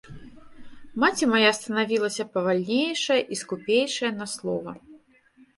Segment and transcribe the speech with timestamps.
[1.03, 4.71] Маці мая станавілася павальнейшая і скупейшая на слова.